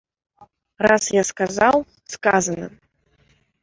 [0.89, 1.75] Раз я сказаў,
[2.17, 2.67] сказана!